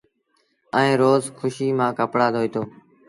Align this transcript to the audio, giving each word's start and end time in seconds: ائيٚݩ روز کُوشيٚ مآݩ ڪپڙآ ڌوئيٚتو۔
ائيٚݩ 0.77 0.99
روز 1.01 1.21
کُوشيٚ 1.37 1.77
مآݩ 1.77 1.95
ڪپڙآ 1.97 2.27
ڌوئيٚتو۔ 2.33 2.61